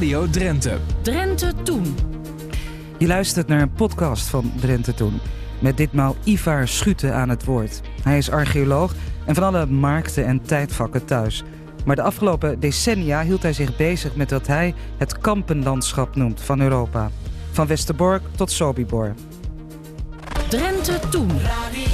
[0.00, 0.78] Radio Drenthe.
[1.02, 1.96] Drenthe Toen.
[2.98, 5.20] Je luistert naar een podcast van Drenthe Toen.
[5.58, 7.80] Met ditmaal Ivar Schute aan het woord.
[8.02, 8.94] Hij is archeoloog
[9.26, 11.44] en van alle markten en tijdvakken thuis.
[11.84, 16.60] Maar de afgelopen decennia hield hij zich bezig met wat hij het kampenlandschap noemt van
[16.60, 17.10] Europa.
[17.50, 19.14] Van Westerbork tot Sobibor.
[20.48, 21.30] Drenthe Toen.
[21.40, 21.89] Radio.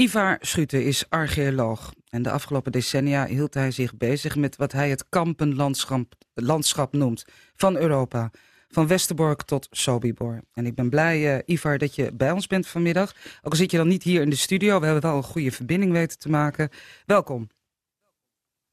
[0.00, 1.92] Ivar Schute is archeoloog.
[2.08, 7.24] En de afgelopen decennia hield hij zich bezig met wat hij het kampenlandschap landschap noemt
[7.54, 8.30] van Europa.
[8.68, 10.40] Van Westerbork tot Sobibor.
[10.52, 13.14] En ik ben blij, uh, Ivar, dat je bij ons bent vanmiddag.
[13.42, 15.52] Ook al zit je dan niet hier in de studio, we hebben wel een goede
[15.52, 16.68] verbinding weten te maken.
[17.06, 17.48] Welkom.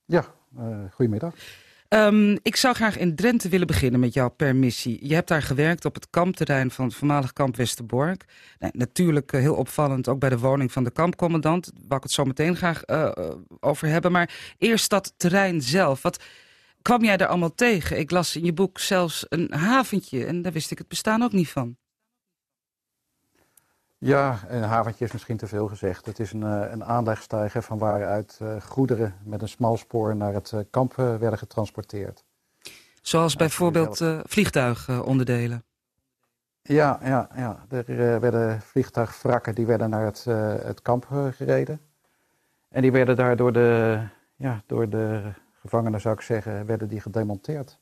[0.06, 0.26] Ja,
[0.58, 1.34] uh, goedemiddag.
[1.90, 5.08] Um, ik zou graag in Drenthe willen beginnen met jouw permissie.
[5.08, 8.26] Je hebt daar gewerkt op het kampterrein van het voormalig kamp Westerbork.
[8.60, 11.72] Nou, natuurlijk uh, heel opvallend ook bij de woning van de kampcommandant.
[11.88, 13.12] Waar ik het zo meteen graag uh,
[13.60, 14.12] over hebben.
[14.12, 16.02] Maar eerst dat terrein zelf.
[16.02, 16.24] Wat
[16.82, 18.00] kwam jij daar allemaal tegen?
[18.00, 21.34] Ik las in je boek zelfs een haventje en daar wist ik het bestaan ook
[21.34, 21.78] niet van.
[24.06, 26.06] Ja, een haventje is misschien te veel gezegd.
[26.06, 30.60] Het is een, een aanlegstijger van waaruit uh, goederen met een smalspoor naar het uh,
[30.70, 32.24] kamp werden getransporteerd.
[33.02, 35.64] Zoals bijvoorbeeld vliegtuigonderdelen?
[36.62, 40.24] Ja, ja, ja, er werden vliegtuigwrakken die werden naar het,
[40.64, 41.80] het kamp gereden.
[42.70, 44.00] En die werden daar door de,
[44.36, 45.22] ja, door de
[45.62, 47.78] gevangenen, zou ik zeggen, werden die gedemonteerd.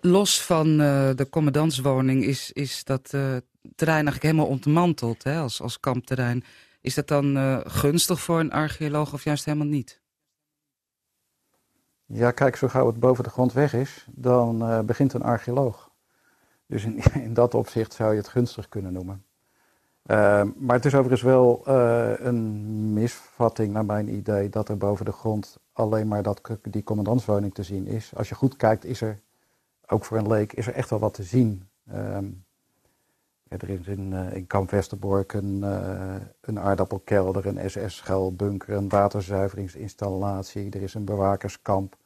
[0.00, 0.76] los van
[1.16, 3.14] de commandantswoning is, is dat
[3.74, 6.44] terrein eigenlijk helemaal ontmanteld hè, als, als kampterrein.
[6.80, 10.00] Is dat dan uh, gunstig voor een archeoloog of juist helemaal niet?
[12.06, 15.90] Ja, kijk, zo gauw het boven de grond weg is, dan uh, begint een archeoloog.
[16.66, 19.24] Dus in, in, dat opzicht zou je het gunstig kunnen noemen.
[20.06, 21.62] Uh, maar het is overigens wel
[22.18, 27.54] een misvatting naar mijn idee dat er boven de grond alleen maar dat, die commandantswoning
[27.54, 28.14] te zien is.
[28.14, 29.20] Als je goed kijkt, is er,
[29.86, 31.68] ook voor een leek, is er echt wel wat te zien.
[31.92, 32.44] Um,
[33.48, 40.70] er is in, uh, in Kamp Westerbork een, uh, een aardappelkelder, een SS-schuilbunker, een waterzuiveringsinstallatie.
[40.70, 41.96] Er is een bewakerskamp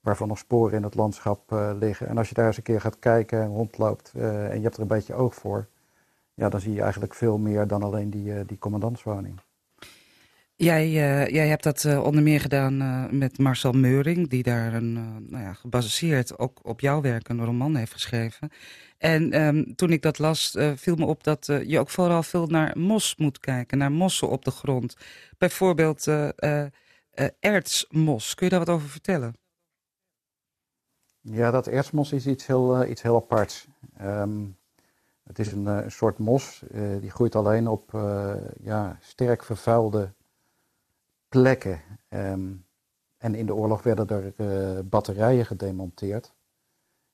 [0.00, 2.08] waarvan nog sporen in het landschap uh, liggen.
[2.08, 4.82] En als je daar eens een keer gaat kijken en rondloopt en je hebt er
[4.82, 5.68] een beetje oog voor,
[6.34, 9.40] ja, dan zie je eigenlijk veel meer dan alleen die, die commandantswoning.
[10.62, 14.74] Jij, uh, jij hebt dat uh, onder meer gedaan uh, met Marcel Meuring, die daar
[14.74, 14.92] een,
[15.30, 18.50] nou ja, gebaseerd ook op jouw werk een roman heeft geschreven.
[18.98, 22.78] En um, toen ik dat las, viel me op dat je ook vooral veel naar
[22.78, 24.96] mos moet kijken, naar mossen op de grond.
[25.38, 26.06] Bijvoorbeeld
[27.40, 28.34] ertsmos.
[28.34, 29.34] Kun je daar wat over vertellen?
[31.20, 33.66] Ja, dat ertsmos is iets heel, iets heel aparts.
[34.02, 34.56] Um,
[35.22, 36.62] het is een, een soort mos,
[37.00, 37.90] die groeit alleen op
[38.62, 40.12] ja, sterk vervuilde
[41.32, 41.80] plekken.
[42.08, 42.66] Um,
[43.16, 46.32] en in de oorlog werden er uh, batterijen gedemonteerd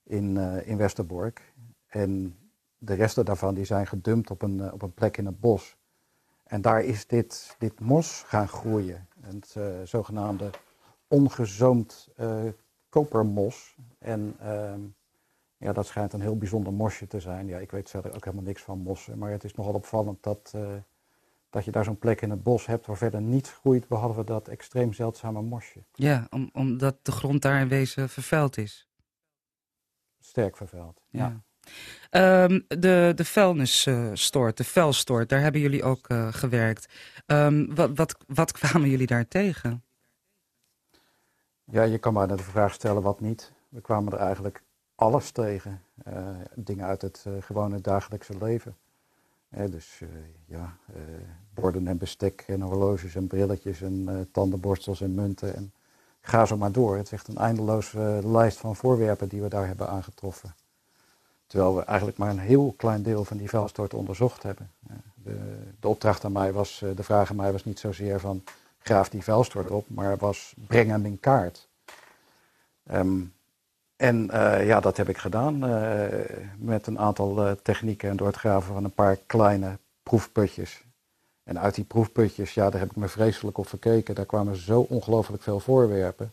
[0.03, 1.55] in, uh, in Westerbork.
[1.87, 2.39] En
[2.79, 5.77] de resten daarvan die zijn gedumpt op een, uh, op een plek in het bos.
[6.45, 9.09] En daar is dit, dit mos gaan groeien.
[9.21, 10.51] Het zogenaamde
[11.09, 12.09] ongezoomd
[12.89, 13.77] kopermos.
[13.99, 14.95] En um,
[15.57, 17.47] ja, dat schijnt een heel bijzonder mosje te zijn.
[17.47, 19.19] Ja, ik weet verder ook helemaal niks van mossen.
[19.19, 20.55] Maar het is nogal opvallend dat
[21.51, 24.49] dat je daar zo'n plek in het bos hebt waar verder niets groeit behalve dat
[24.49, 25.85] extreem zeldzame mosje.
[25.93, 28.89] Ja, om, omdat de grond daar in wezen vervuild is.
[30.21, 31.27] Sterk vervuild, ja.
[31.27, 31.43] ja.
[32.11, 36.93] Um, de, de vuilnisstort, de vuilstort, daar hebben jullie ook uh, gewerkt.
[37.27, 39.85] Um, wat, wat, wat kwamen jullie daar tegen?
[41.65, 43.53] Ja, je kan maar de vraag stellen wat niet.
[43.69, 44.63] We kwamen er eigenlijk
[44.95, 45.83] alles tegen.
[46.09, 48.77] Uh, dingen uit het gewone dagelijkse leven.
[49.49, 50.09] Dus uh,
[50.47, 51.03] ja, uh,
[51.55, 55.55] borden en bestek en horloges en brilletjes en uh, tandenborstels en munten.
[55.55, 55.73] En
[56.21, 56.97] ga zo maar door.
[56.97, 60.55] Het is echt een eindeloze lijst van voorwerpen die we daar hebben aangetroffen.
[61.47, 64.71] Terwijl we eigenlijk maar een heel klein deel van die vuilstort onderzocht hebben.
[65.15, 68.43] De, de, opdracht aan mij was, de vraag aan mij was niet zozeer van
[68.79, 71.69] graaf die vuilstort op, maar was breng hem in kaart.
[72.93, 73.33] Um,
[73.99, 76.05] en uh, ja, dat heb ik gedaan uh,
[76.59, 80.85] met een aantal uh, technieken en door het graven van een paar kleine proefputjes.
[81.43, 84.15] En uit die proefputjes, ja, daar heb ik me vreselijk op verkeken.
[84.15, 86.33] Daar kwamen zo ongelooflijk veel voorwerpen.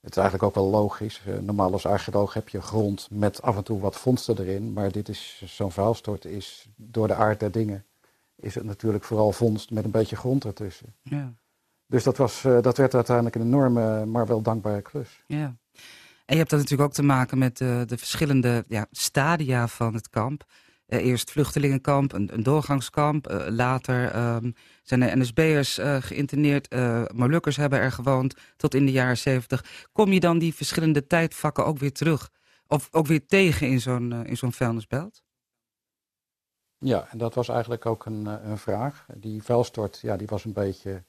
[0.00, 1.22] Het is eigenlijk ook wel logisch.
[1.40, 4.72] normaal als archeoloog heb je grond met af en toe wat vondsten erin.
[4.72, 7.84] Maar dit is zo'n vuilstort is door de aard der dingen
[8.36, 10.94] is het natuurlijk vooral vondst met een beetje grond ertussen.
[11.02, 11.32] Ja.
[11.86, 15.22] Dus dat, was, dat werd uiteindelijk een enorme, maar wel dankbare klus.
[15.26, 15.54] Ja.
[16.24, 19.94] En je hebt dat natuurlijk ook te maken met de, de verschillende ja, stadia van
[19.94, 20.44] het kamp.
[20.86, 23.44] eerst vluchtelingenkamp, een, een doorgangskamp.
[23.48, 24.50] later ehm,
[24.82, 26.74] zijn er NSB'ers geïnterneerd.
[27.14, 29.64] Molukkers hebben er gewoond tot in de jaren zeventig.
[29.92, 32.30] Kom je dan die verschillende tijdvakken ook weer terug?
[32.66, 35.22] Of ook weer tegen in zo'n in zo'n vuilnisbelt?
[36.78, 39.06] Ja, en dat was eigenlijk ook een, een vraag.
[39.16, 41.04] Die vuilstort, ja, die was een beetje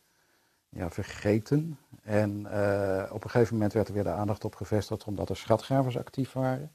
[0.75, 1.80] ja, vergeten.
[2.04, 5.38] En uh, op een gegeven moment werd er weer de aandacht op gevestigd omdat er
[5.38, 6.72] schatgravers actief waren.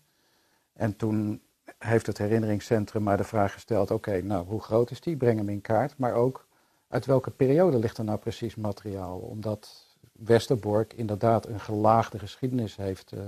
[0.73, 1.43] En toen
[1.79, 5.17] heeft het herinneringscentrum maar de vraag gesteld: oké, nou hoe groot is die?
[5.17, 5.99] Breng hem in kaart.
[5.99, 6.47] Maar ook
[6.88, 9.19] uit welke periode ligt er nou precies materiaal?
[9.19, 13.20] Omdat Westerbork inderdaad een gelaagde geschiedenis heeft, uh,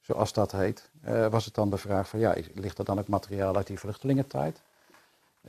[0.00, 3.08] zoals dat heet, uh, was het dan de vraag van ja, ligt er dan ook
[3.08, 4.62] materiaal uit die vluchtelingentijd?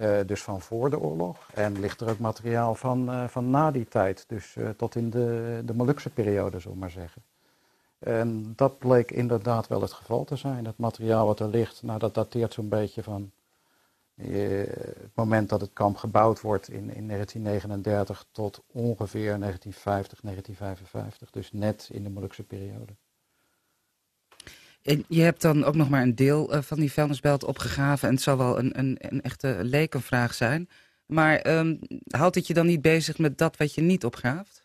[0.02, 1.50] Uh, dus van voor de oorlog.
[1.54, 4.26] En ligt er ook materiaal van, uh, van na die tijd.
[4.28, 7.22] Dus uh, tot in de, de Molukse periode, zullen maar zeggen.
[8.00, 10.66] En dat bleek inderdaad wel het geval te zijn.
[10.66, 13.32] Het materiaal wat er ligt, nou, dat dateert zo'n beetje van
[14.16, 21.32] het moment dat het kamp gebouwd wordt in, in 1939 tot ongeveer 1950, 1955.
[21.32, 22.94] Dus net in de Molukse periode.
[24.84, 28.08] En je hebt dan ook nog maar een deel uh, van die vuilnisbelt opgegraven.
[28.08, 30.70] En het zal wel een, een, een echte lekenvraag zijn.
[31.06, 34.64] Maar um, houdt het je dan niet bezig met dat wat je niet opgraaft?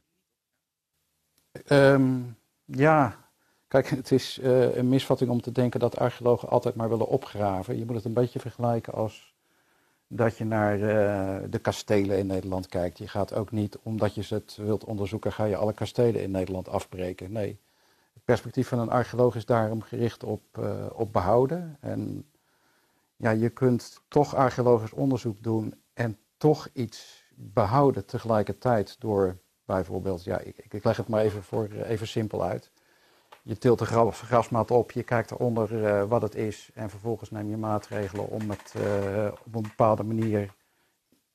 [1.68, 3.28] Um, ja,
[3.68, 7.78] kijk, het is uh, een misvatting om te denken dat archeologen altijd maar willen opgraven.
[7.78, 9.34] Je moet het een beetje vergelijken als
[10.08, 12.98] dat je naar uh, de kastelen in Nederland kijkt.
[12.98, 16.68] Je gaat ook niet, omdat je het wilt onderzoeken, ga je alle kastelen in Nederland
[16.68, 17.32] afbreken.
[17.32, 17.58] Nee,
[18.24, 21.76] perspectief van een archeoloog is daarom gericht op, uh, op behouden.
[21.80, 22.30] En
[23.16, 30.38] ja, je kunt toch archeologisch onderzoek doen en toch iets behouden tegelijkertijd door bijvoorbeeld, ja,
[30.38, 32.70] ik, ik leg het maar even, voor, uh, even simpel uit.
[33.42, 37.50] Je tilt de grasmat op, je kijkt eronder uh, wat het is en vervolgens neem
[37.50, 38.74] je maatregelen om het
[39.44, 40.54] op een bepaalde manier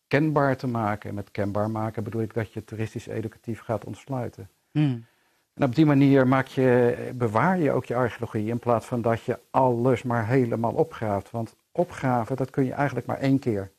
[0.07, 1.09] kenbaar te maken.
[1.09, 4.50] En met kenbaar maken bedoel ik dat je toeristisch educatief gaat ontsluiten.
[4.71, 5.06] Hmm.
[5.54, 9.24] En op die manier maak je, bewaar je ook je archeologie in plaats van dat
[9.24, 11.32] je alles maar helemaal opgraaft.
[11.32, 13.72] Want opgraven, dat kun je eigenlijk maar één keer.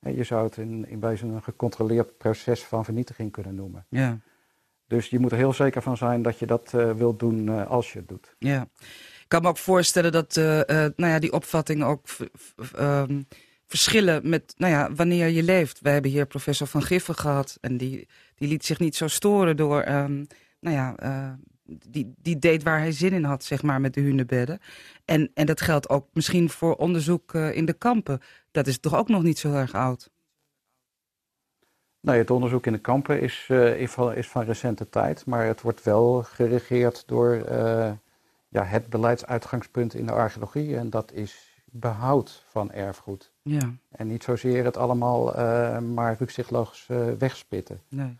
[0.00, 3.86] Je zou het in, in wezen een gecontroleerd proces van vernietiging kunnen noemen.
[3.88, 4.18] Ja.
[4.86, 7.66] Dus je moet er heel zeker van zijn dat je dat uh, wilt doen uh,
[7.66, 8.34] als je het doet.
[8.38, 8.68] Ja.
[9.22, 12.06] Ik kan me ook voorstellen dat uh, nou ja, die opvattingen ook
[12.78, 13.26] um,
[13.66, 15.80] verschillen met nou ja, wanneer je leeft.
[15.80, 19.56] We hebben hier professor Van Giffen gehad en die, die liet zich niet zo storen
[19.56, 19.88] door...
[19.88, 20.26] Um,
[20.60, 21.32] nou ja, uh,
[21.88, 24.58] die, die deed waar hij zin in had, zeg maar, met de hunebedden.
[25.04, 28.20] En, en dat geldt ook misschien voor onderzoek uh, in de kampen.
[28.50, 30.10] Dat is toch ook nog niet zo erg oud?
[32.00, 33.80] Nee, het onderzoek in de kampen is, uh,
[34.16, 35.26] is van recente tijd.
[35.26, 37.34] Maar het wordt wel geregeerd door
[38.48, 40.76] ja, het beleidsuitgangspunt in de archeologie.
[40.76, 43.32] En dat is behoud van erfgoed.
[43.42, 43.74] Ja.
[43.90, 45.24] En niet zozeer het allemaal
[45.80, 46.86] maar rukzichtloos
[47.18, 47.80] wegspitten.
[47.88, 48.18] Nee.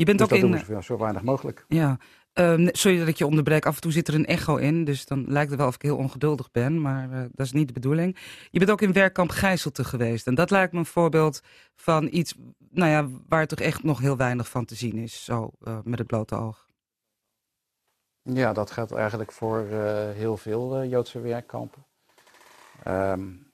[0.00, 0.66] Je bent dus ook dat in.
[0.66, 1.64] doen we zo weinig mogelijk.
[1.68, 1.98] Ja.
[2.34, 3.66] Um, sorry dat ik je onderbreek.
[3.66, 4.84] Af en toe zit er een echo in.
[4.84, 6.80] Dus dan lijkt het wel of ik heel ongeduldig ben.
[6.80, 8.16] Maar uh, dat is niet de bedoeling.
[8.50, 10.26] Je bent ook in werkkamp Gijzelte geweest.
[10.26, 11.40] En dat lijkt me een voorbeeld
[11.74, 12.34] van iets
[12.70, 15.24] nou ja, waar toch echt nog heel weinig van te zien is.
[15.24, 16.66] Zo uh, met het blote oog.
[18.22, 21.84] Ja, dat geldt eigenlijk voor uh, heel veel Joodse werkkampen.
[22.86, 23.49] Um,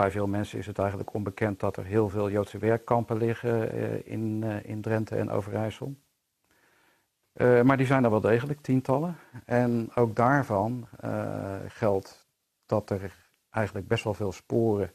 [0.00, 4.06] bij veel mensen is het eigenlijk onbekend dat er heel veel Joodse werkkampen liggen uh,
[4.06, 5.94] in, uh, in Drenthe en Overijssel.
[7.34, 9.16] Uh, maar die zijn er wel degelijk, tientallen.
[9.44, 10.88] En ook daarvan
[11.68, 12.28] geldt
[12.66, 13.12] dat er
[13.50, 14.92] eigenlijk best wel veel sporen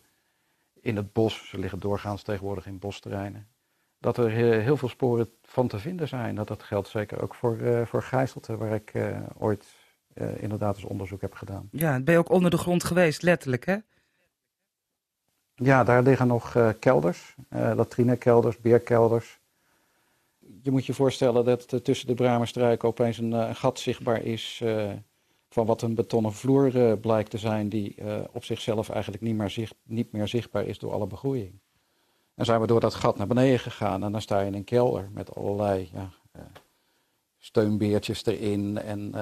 [0.82, 3.48] in het bos, ze liggen doorgaans tegenwoordig in bosterreinen,
[4.00, 6.36] dat er heel veel sporen van te vinden zijn.
[6.36, 8.94] Dat, dat geldt zeker ook voor, voor Gijzelte, waar ik
[9.38, 9.76] ooit
[10.36, 11.70] inderdaad eens onderzoek heb gedaan.
[11.72, 13.78] Ja, ben je ook onder de grond geweest, letterlijk hè?
[15.56, 19.40] Ja, daar liggen nog uh, kelders, uh, latrinekelders, beerkelders.
[20.62, 24.64] Je moet je voorstellen dat uh, tussen de Bramerstruiken opeens een, een, gat zichtbaar is
[25.50, 27.96] van wat een betonnen vloer blijkt te zijn, die
[28.32, 31.60] op zichzelf eigenlijk niet meer, zicht, niet meer zichtbaar is door alle begroeiing.
[32.36, 34.64] En zijn we door dat gat naar beneden gegaan en dan sta je in een
[34.64, 36.10] kelder met allerlei ja,
[37.38, 39.14] steunbeertjes erin en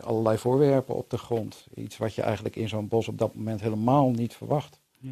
[0.00, 1.66] allerlei voorwerpen op de grond.
[1.74, 4.80] Iets wat je eigenlijk in zo'n bos op dat moment helemaal niet verwacht.
[4.98, 5.10] Ja.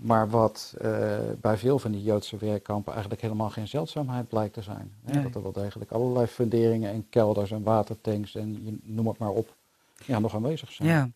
[0.00, 4.62] Maar wat uh, bij veel van die Joodse werkkampen eigenlijk helemaal geen zeldzaamheid blijkt te
[4.62, 4.92] zijn.
[5.00, 5.22] Nee.
[5.22, 9.30] Dat er wel degelijk allerlei funderingen en kelders en watertanks en je, noem het maar
[9.30, 9.56] op,
[10.04, 10.88] ja, nog aanwezig zijn.
[10.88, 11.10] Ja.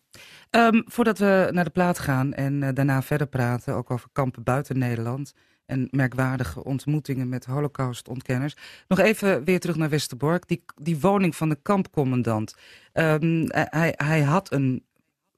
[0.67, 4.43] Um, voordat we naar de plaat gaan en uh, daarna verder praten, ook over kampen
[4.43, 5.33] buiten Nederland
[5.65, 8.55] en merkwaardige ontmoetingen met holocaustontkenners.
[8.87, 12.55] Nog even weer terug naar Westerbork, die, die woning van de kampcommandant.
[12.93, 14.85] Um, hij, hij had een,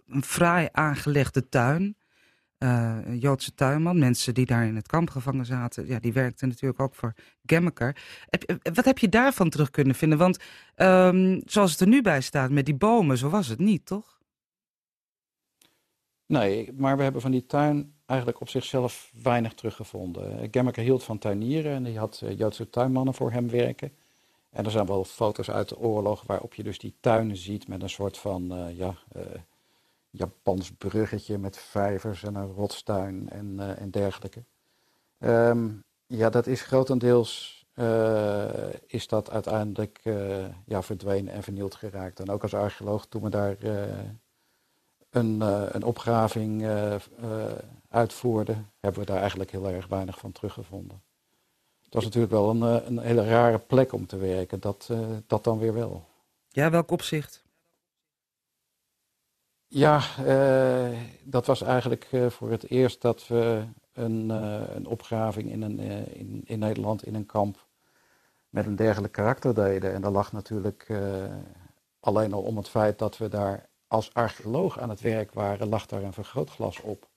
[0.08, 1.96] een fraai aangelegde tuin.
[3.20, 4.00] Joodse tuinman.
[4.00, 7.14] Mensen die daar in het kamp gevangen zaten, ja, die werkten natuurlijk ook voor
[7.46, 7.96] Gemmeker.
[8.74, 10.18] wat heb je daarvan terug kunnen vinden?
[10.18, 10.38] Want
[10.76, 14.20] um, zoals het er nu bij staat met die bomen, zo was het niet, toch?
[16.26, 20.48] Nee, maar we hebben van die tuin eigenlijk op zichzelf weinig teruggevonden.
[20.52, 23.92] Gemmeker hield van tuinieren en die had Joodse tuinmannen voor hem werken.
[24.50, 27.82] En er zijn wel foto's uit de oorlog waarop je dus die tuinen ziet met
[27.82, 28.96] een soort van ja,
[30.12, 34.44] Japans bruggetje met vijvers en een rotstuin en, uh, en dergelijke.
[35.20, 37.60] Um, ja, dat is grotendeels
[38.88, 40.00] is dat uiteindelijk
[40.66, 42.20] ja, verdwenen en vernield geraakt.
[42.20, 43.56] En ook als archeoloog toen we daar
[45.10, 45.42] een,
[45.76, 46.66] een opgraving
[47.90, 51.02] uitvoerden, hebben we daar eigenlijk heel erg weinig van teruggevonden.
[51.92, 54.60] Het was natuurlijk wel een, eh, een hele rare plek om te werken.
[54.60, 54.90] Dat,
[55.28, 56.06] dat dan weer wel.
[56.50, 57.44] Ja, welk opzicht?
[59.74, 63.64] Ja, uh, dat was eigenlijk voor het eerst dat we
[63.94, 64.30] een,
[64.76, 65.80] een opgraving in, een,
[66.14, 67.66] in, in Nederland in een kamp
[68.50, 69.94] met een dergelijk karakter deden.
[69.94, 70.88] En dat lag natuurlijk
[72.00, 75.86] alleen al om het feit dat we daar als archeoloog aan het werk waren, lag
[75.86, 77.08] daar een vergrootglas op.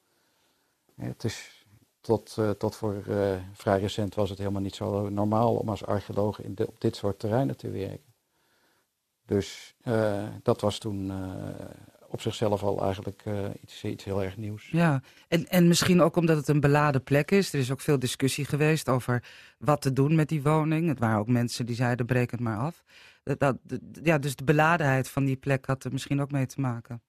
[0.94, 1.66] het is
[2.00, 3.02] tot, tot voor
[3.52, 7.56] vrij recent was het helemaal niet zo normaal om als archeoloog op dit soort terreinen
[7.56, 8.14] te werken.
[9.24, 9.74] Dus
[10.42, 11.12] dat was toen
[12.14, 13.24] op zichzelf al eigenlijk
[13.62, 14.68] iets, iets heel erg nieuws.
[14.70, 17.52] Ja, en, en misschien ook omdat het een beladen plek is.
[17.52, 19.22] Er is ook veel discussie geweest over
[19.58, 20.88] wat te doen met die woning.
[20.88, 22.84] Het waren ook mensen die zeiden breek het maar af.
[23.22, 23.56] Dat, dat,
[24.02, 27.02] ja, dus de beladenheid van die plek had er misschien ook mee te maken.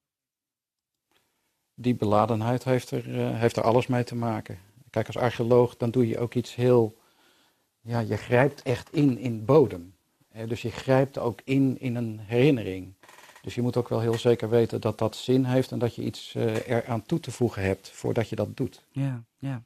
[1.73, 4.57] Die beladenheid heeft er, heeft er alles mee te maken.
[4.89, 6.97] Kijk, als archeoloog dan doe je ook iets heel,
[7.81, 9.93] ja, je grijpt echt in in bodem.
[10.47, 12.93] Dus je grijpt ook in in een herinnering.
[13.45, 16.03] Dus je moet ook wel heel zeker weten dat dat zin heeft en dat je
[16.03, 18.85] iets uh, eraan toe te voegen hebt voordat je dat doet.
[18.91, 19.63] Ja, ja.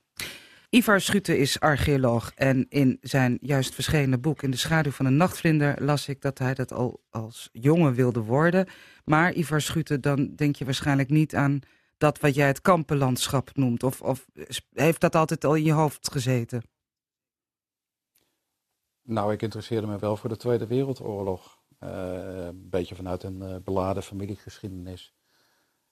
[0.70, 5.18] Ivar Schute is archeoloog en in zijn juist verschenen boek In de schaduw van een
[5.18, 8.68] nachtvlinder las ik dat hij dat al als jongen wilde worden.
[9.06, 11.60] Maar Ivar Schute, dan denk je waarschijnlijk niet aan
[11.98, 13.84] dat wat jij het kampenlandschap noemt?
[13.84, 14.26] Of, of
[14.74, 16.62] heeft dat altijd al in je hoofd gezeten?
[19.02, 21.59] Nou, ik interesseerde me wel voor de Tweede Wereldoorlog.
[21.84, 25.14] Uh, een beetje vanuit een uh, beladen familiegeschiedenis.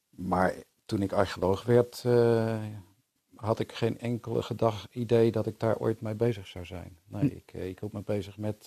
[0.09, 0.53] Maar
[0.85, 2.63] toen ik archeoloog werd, uh,
[3.35, 6.97] had ik geen enkele gedag idee dat ik daar ooit mee bezig zou zijn.
[7.05, 7.35] Nee, hm.
[7.35, 8.65] ik, ik hield me bezig met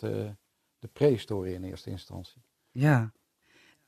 [0.79, 2.43] de prehistorie in eerste instantie.
[2.71, 3.13] Ja,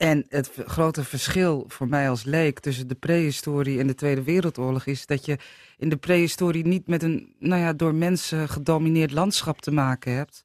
[0.02, 4.86] en het grote verschil voor mij als leek tussen de prehistorie en de Tweede Wereldoorlog
[4.86, 5.38] is dat je
[5.76, 10.44] in de prehistorie niet met een nou ja, door mensen gedomineerd landschap te maken hebt.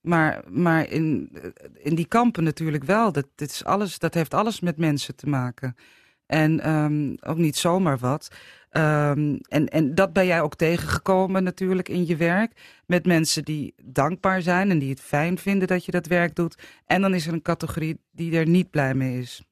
[0.00, 1.30] Maar, maar in,
[1.74, 3.12] in die kampen natuurlijk wel.
[3.12, 5.76] Dat, dit is alles, dat heeft alles met mensen te maken.
[6.26, 8.28] En um, ook niet zomaar wat.
[8.72, 12.80] Um, en, en dat ben jij ook tegengekomen natuurlijk in je werk.
[12.86, 16.62] Met mensen die dankbaar zijn en die het fijn vinden dat je dat werk doet.
[16.86, 19.44] En dan is er een categorie die er niet blij mee is.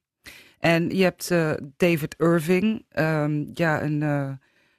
[0.59, 4.31] En je hebt uh, David Irving, um, ja, een, uh,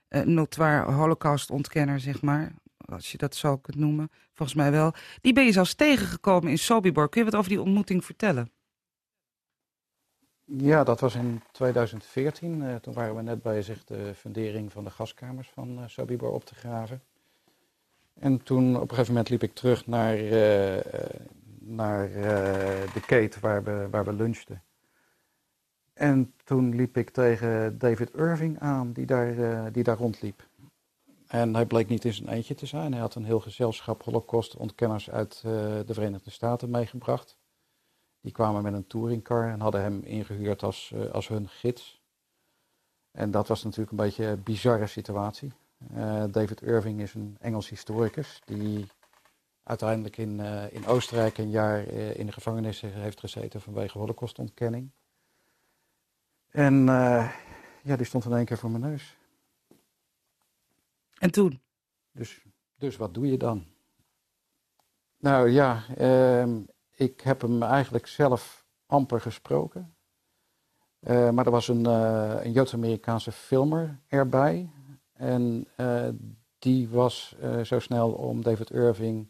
[0.08, 2.52] een notoire holocaust-ontkenner, zeg maar.
[2.76, 4.92] Als je dat zo kunt noemen, volgens mij wel.
[5.20, 7.08] Die ben je zelfs tegengekomen in Sobibor.
[7.08, 8.50] Kun je wat over die ontmoeting vertellen?
[10.44, 12.60] Ja, dat was in 2014.
[12.60, 16.44] Uh, toen waren we net bezig de fundering van de gaskamers van uh, Sobibor op
[16.44, 17.02] te graven.
[18.14, 20.30] En toen op een gegeven moment liep ik terug naar, uh,
[21.58, 22.08] naar
[22.94, 24.62] de kate waar we, waar we lunchten.
[25.92, 30.48] En toen liep ik tegen David Irving aan, die daar, die daar rondliep.
[31.30, 32.92] En hij bleek niet in zijn eentje te zijn.
[32.92, 37.38] Hij had een heel gezelschap holocaust-ontkenners uit de Verenigde Staten meegebracht.
[38.20, 42.00] Die kwamen met een touringcar en hadden hem ingehuurd als, uh, als hun gids.
[43.10, 45.52] En dat was natuurlijk een beetje een bizarre situatie.
[45.94, 48.86] Uh, David Irving is een Engels historicus die
[49.62, 54.90] uiteindelijk in, in Oostenrijk een jaar in de gevangenis heeft gezeten vanwege holocaustontkenning.
[56.50, 56.84] En
[57.82, 59.18] ja, die stond in één keer voor mijn neus.
[61.20, 61.60] En toen?
[62.12, 62.44] Dus,
[62.78, 63.64] dus wat doe je dan?
[65.16, 66.60] Nou ja, ehm,
[66.96, 69.94] ik heb hem eigenlijk zelf amper gesproken.
[71.00, 74.70] Uh, maar er was een, uh, een Joods-Amerikaanse filmer erbij.
[75.12, 76.08] En uh,
[76.58, 79.28] die was zo snel om David Irving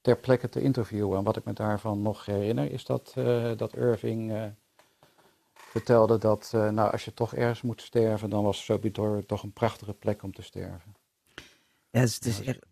[0.00, 1.18] ter plekke te interviewen.
[1.18, 3.14] En wat ik me daarvan nog herinner, is dat,
[3.56, 4.52] dat Irving
[5.52, 9.94] vertelde dat nou, als je toch ergens moet sterven, dan was Sobibor toch een prachtige
[9.94, 10.94] plek om te sterven.
[11.90, 12.66] Ja, het is, echt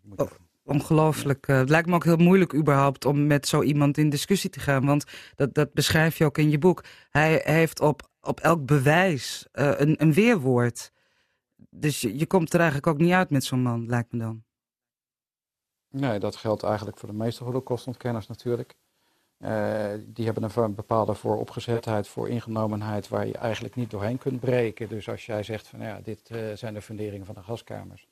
[0.63, 1.47] ongelooflijk.
[1.47, 4.59] Uh, het lijkt me ook heel moeilijk überhaupt om met zo iemand in discussie te
[4.59, 4.85] gaan.
[4.85, 5.03] Want
[5.35, 6.83] dat, dat beschrijf je ook in je boek.
[7.09, 10.91] Hij heeft op, op elk bewijs uh, een, een weerwoord.
[11.69, 14.43] dus je, je komt er eigenlijk ook niet uit met zo'n man, lijkt me dan.
[15.91, 18.75] Nee, dat geldt eigenlijk voor de meeste holocaustontkenners natuurlijk.
[19.39, 24.89] Uh, die hebben een bepaalde vooropgezetheid, voor ingenomenheid, waar je eigenlijk niet doorheen kunt breken.
[24.89, 28.07] Dus als jij zegt van ja, dit uh, zijn de funderingen van de gaskamers,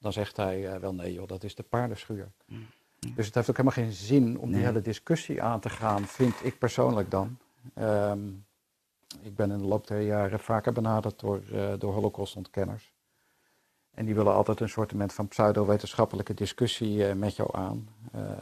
[0.00, 2.30] dan zegt hij uh, wel nee joh, dat is de paardenschuur.
[2.44, 2.66] Mm.
[3.14, 6.34] Dus het heeft ook helemaal geen zin om die hele discussie aan te gaan, vind
[6.42, 7.38] ik persoonlijk dan.
[7.78, 8.44] Um,
[9.22, 11.42] ik ben in de loop der jaren vaker benaderd door,
[11.78, 12.92] door holocaustontkenners.
[13.90, 17.88] En die willen altijd een soort van pseudo-wetenschappelijke discussie met jou aan.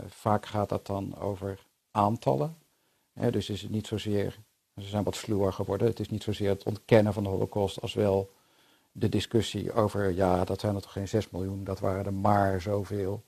[0.09, 2.57] vaak gaat dat dan over aantallen.
[3.31, 4.39] dus is het niet zozeer,
[4.77, 7.95] ze zijn wat sluwer geworden, het is niet zozeer het ontkennen van de holocaust als
[7.95, 8.31] wel
[8.99, 12.61] de discussie over, ja, dat zijn er toch geen 6 miljoen, dat waren er maar
[12.61, 13.25] zoveel.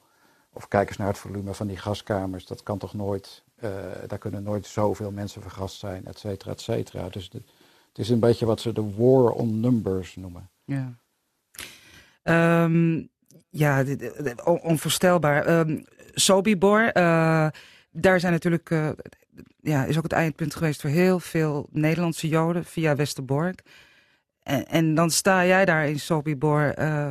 [0.52, 3.70] Of kijk eens naar het volume van die gaskamers, dat kan toch nooit, uh,
[4.06, 7.08] daar kunnen nooit zoveel mensen vergast zijn, et cetera, et cetera.
[7.08, 10.50] Dus het is een beetje wat ze de war on numbers noemen.
[10.64, 10.94] Ja.
[12.64, 13.08] Um,
[13.50, 13.84] ja,
[14.44, 15.58] onvoorstelbaar.
[15.58, 15.84] Um,
[16.14, 17.46] Sobibor, uh,
[17.90, 18.90] daar zijn natuurlijk, uh,
[19.60, 23.62] ja, is ook het eindpunt geweest voor heel veel Nederlandse Joden via Westerbork.
[24.42, 27.08] En, dan sta jij daar in Sobibor uh,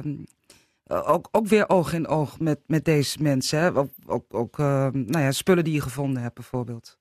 [0.87, 3.59] ook, ook weer oog in oog met, met deze mensen.
[3.59, 3.75] Hè?
[3.75, 6.97] Ook, ook, ook uh, nou ja, spullen die je gevonden hebt bijvoorbeeld.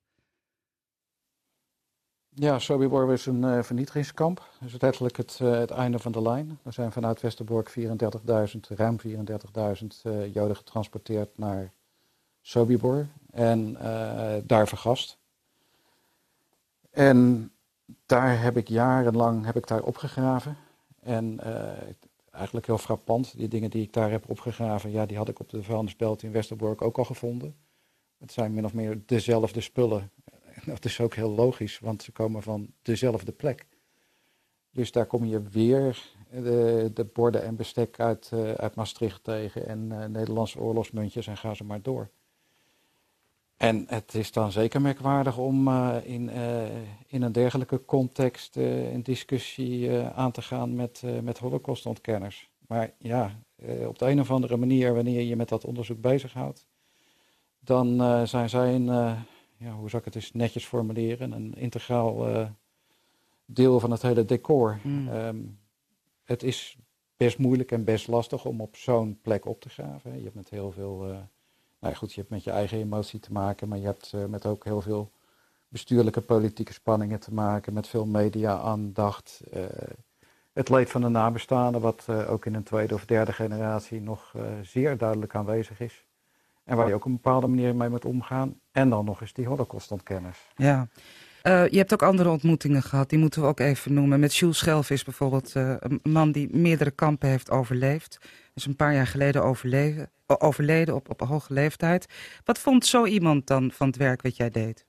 [2.28, 4.48] Ja, Sobibor is een uh, vernietigingskamp.
[4.60, 6.58] Dat is letterlijk het, uh, het einde van de lijn.
[6.62, 11.72] Er zijn vanuit Westerbork 34.000, ruim 34.000 uh, Joden getransporteerd naar
[12.40, 13.76] Sobibor en
[14.46, 15.18] daar vergast.
[16.90, 17.50] En
[18.06, 20.56] daar heb ik jarenlang heb ik daar opgegraven.
[21.00, 21.72] En uh,
[22.30, 25.48] eigenlijk heel frappant, die dingen die ik daar heb opgegraven, ja, die had ik op
[25.48, 27.56] de vuilnisbelt in Westerbork ook al gevonden.
[28.18, 30.10] Het zijn min of meer dezelfde spullen.
[30.64, 33.66] Dat is ook heel logisch, want ze komen van dezelfde plek.
[34.70, 39.66] Dus daar kom je weer de, de borden en bestek uit, uh, uit Maastricht tegen
[39.66, 42.10] en Nederlandse oorlogsmuntjes en ga ze maar door.
[43.58, 46.62] En het is dan zeker merkwaardig om uh, in, uh,
[47.06, 52.50] in een dergelijke context uh, een discussie aan te gaan met, met holocaustontkenners.
[52.66, 53.38] Maar ja,
[53.86, 56.66] op de een of andere manier, wanneer je met dat onderzoek bezighoudt,
[57.60, 58.84] dan zijn zij een,
[59.56, 62.48] ja, hoe zou ik het eens netjes formuleren, een integraal
[63.44, 64.78] deel van het hele decor.
[64.82, 65.08] Mm.
[65.08, 65.58] Um,
[66.24, 66.78] het is
[67.16, 70.16] best moeilijk en best lastig om op zo'n plek op te graven.
[70.16, 71.28] Je hebt met heel veel
[71.80, 74.46] nou goed, je hebt met je eigen emotie te maken, maar je hebt uh, met
[74.46, 75.12] ook heel veel
[75.68, 79.40] bestuurlijke politieke spanningen te maken, met veel media-aandacht.
[79.54, 79.62] Uh,
[80.52, 84.34] het leed van de nabestaanden, wat uh, ook in een tweede of derde generatie nog
[84.62, 86.06] zeer duidelijk aanwezig is.
[86.64, 88.60] En waar je ook op een bepaalde manier mee moet omgaan.
[88.72, 90.38] En dan nog eens die holocaustontkenners.
[90.56, 90.88] Ja.
[91.42, 94.20] Je hebt ook andere ontmoetingen gehad, die moeten we ook even noemen.
[94.20, 98.18] Met Jules Schelvis bijvoorbeeld, een man die meerdere kampen heeft overleefd.
[98.58, 102.06] Dus een paar jaar geleden overleven, overleden op, op een hoge leeftijd.
[102.44, 104.86] Wat vond zo iemand dan van het werk wat jij deed?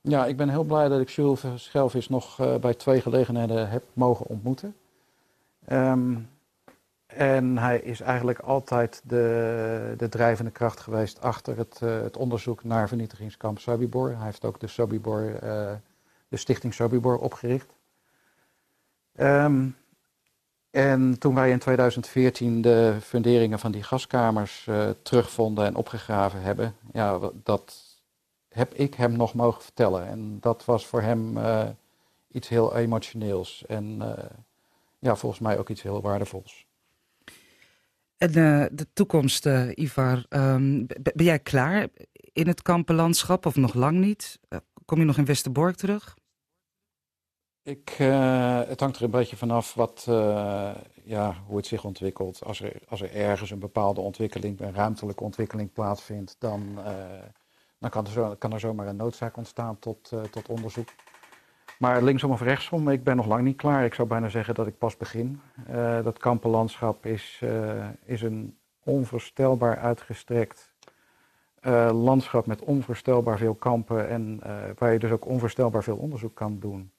[0.00, 3.84] Ja, ik ben heel blij dat ik Jules Schelvis nog uh, bij twee gelegenheden heb
[3.92, 4.76] mogen ontmoeten.
[5.72, 6.28] Um,
[7.06, 12.64] en hij is eigenlijk altijd de, de drijvende kracht geweest achter het, uh, het onderzoek
[12.64, 14.08] naar vernietigingskamp Sobibor.
[14.16, 15.72] Hij heeft ook de, Sobibor, uh,
[16.28, 17.72] de stichting Sobibor opgericht.
[19.16, 19.76] Um,
[20.70, 26.74] en toen wij in 2014 de funderingen van die gaskamers uh, terugvonden en opgegraven hebben,
[26.92, 27.98] ja, dat
[28.48, 30.06] heb ik hem nog mogen vertellen.
[30.06, 31.68] En dat was voor hem uh,
[32.32, 34.12] iets heel emotioneels en uh,
[34.98, 36.66] ja, volgens mij ook iets heel waardevols.
[38.16, 38.32] En
[38.72, 41.88] de toekomst, Ivar, um, ben jij klaar
[42.32, 44.38] in het kampenlandschap of nog lang niet?
[44.90, 46.16] kom je nog in Westerbork terug?
[47.70, 50.70] Uh, het hangt er een beetje vanaf wat, uh,
[51.04, 52.44] ja, hoe het zich ontwikkelt.
[52.44, 56.84] Als er, als er ergens een bepaalde ontwikkeling, een ruimtelijke ontwikkeling plaatsvindt, dan, uh,
[57.78, 60.88] dan kan, er zo, kan er zomaar een noodzaak ontstaan tot, tot onderzoek.
[61.78, 63.84] Maar linksom of rechtsom, ik ben nog lang niet klaar.
[63.84, 65.40] Ik zou bijna zeggen dat ik pas begin.
[66.02, 67.42] dat kampenlandschap is,
[68.04, 70.72] is een onvoorstelbaar uitgestrekt
[71.92, 74.40] landschap met onvoorstelbaar veel kampen en
[74.78, 76.90] waar je dus ook onvoorstelbaar veel onderzoek kan doen.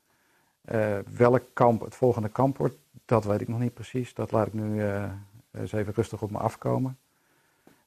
[0.66, 4.14] Uh, welk kamp het volgende kamp wordt, dat weet ik nog niet precies.
[4.14, 5.12] Dat laat ik nu uh,
[5.52, 6.98] eens even rustig op me afkomen.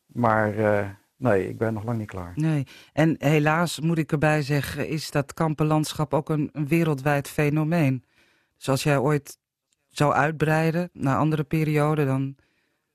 [0.06, 2.32] Maar uh, nee, ik ben nog lang niet klaar.
[2.34, 8.04] Nee, en helaas moet ik erbij zeggen, is dat kampenlandschap ook een, wereldwijd fenomeen.
[8.56, 9.38] Dus als jij ooit
[9.88, 12.36] zou uitbreiden naar andere perioden, dan,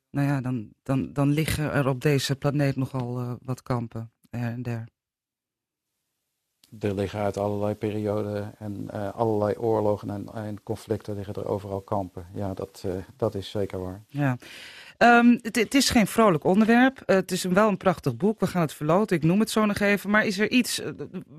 [0.09, 4.61] nou ja, dan, dan, dan liggen er op deze planeet nogal wat kampen her en
[4.61, 4.87] der.
[6.79, 11.81] Er liggen uit allerlei perioden en uh, allerlei oorlogen en, en, conflicten liggen er overal
[11.81, 12.25] kampen.
[12.33, 14.03] Ja, dat, uh, dat is zeker waar.
[14.07, 14.37] Ja.
[14.97, 17.03] Um, het, is geen vrolijk onderwerp.
[17.05, 18.39] Uh, het is wel een prachtig boek.
[18.39, 19.15] We gaan het verloten.
[19.15, 20.09] Ik noem het zo nog even.
[20.09, 20.81] Maar is er iets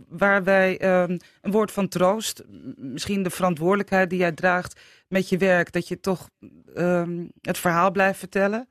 [0.08, 2.42] waar wij um, een woord van troost,
[2.76, 6.28] misschien de verantwoordelijkheid die jij draagt met je werk, dat je toch
[6.76, 8.68] um, het verhaal blijft vertellen?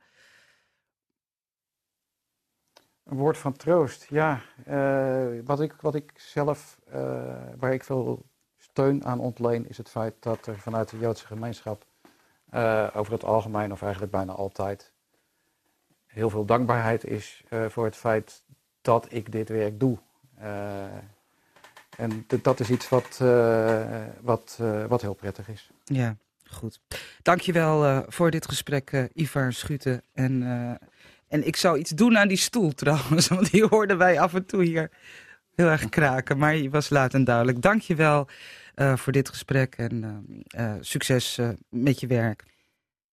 [3.10, 4.40] Een woord van troost, ja.
[4.68, 6.94] Uh, wat, ik, wat ik zelf, uh,
[7.58, 8.24] waar ik veel
[8.58, 11.84] steun aan ontleen, is het feit dat er vanuit de Joodse gemeenschap
[12.54, 14.92] uh, over het algemeen, of eigenlijk bijna altijd,
[16.06, 18.42] heel veel dankbaarheid is voor het feit
[18.80, 19.98] dat ik dit werk doe.
[21.96, 23.18] en dat is iets wat,
[24.20, 25.70] wat, wat heel prettig is.
[25.84, 26.80] Ja, goed.
[27.22, 30.02] Dankjewel voor dit gesprek, Ivar Schuten.
[30.12, 30.42] En
[31.30, 34.46] en ik zou iets doen aan die stoel trouwens, want die hoorden wij af en
[34.46, 34.90] toe hier
[35.54, 36.38] heel erg kraken.
[36.38, 37.62] Maar je was laat en duidelijk.
[37.62, 38.28] Dank je wel
[38.76, 40.24] uh, voor dit gesprek en
[40.56, 41.38] uh, uh, succes
[41.68, 42.44] met je werk.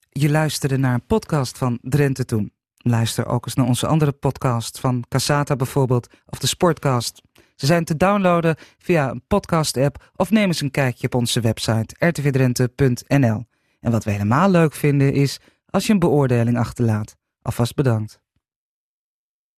[0.10, 2.51] Je luisterde naar een podcast van Drenthe Toen.
[2.77, 7.21] Luister ook eens naar onze andere podcast van Casata bijvoorbeeld, of de Sportcast.
[7.56, 11.95] Ze zijn te downloaden via een podcast-app of neem eens een kijkje op onze website
[12.06, 13.45] rtvdrenthe.nl.
[13.80, 17.16] En wat we helemaal leuk vinden is als je een beoordeling achterlaat.
[17.48, 18.20] Alvast bedankt.